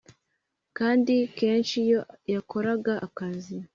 kandi 0.77 1.13
kenshi 1.37 1.75
iyo 1.85 2.01
yakoraga 2.33 2.93
akazi 3.07 3.55